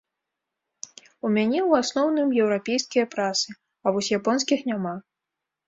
[1.25, 4.99] У мяне ў асноўным еўрапейскія прасы, а вось японскіх няма.